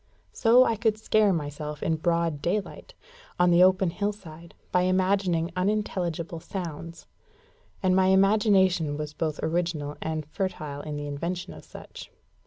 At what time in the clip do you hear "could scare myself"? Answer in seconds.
0.77-1.83